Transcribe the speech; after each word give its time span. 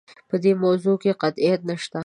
په 0.29 0.35
دې 0.43 0.51
موضوع 0.63 0.95
کې 1.01 1.17
قطعیت 1.21 1.61
نشته. 1.69 1.99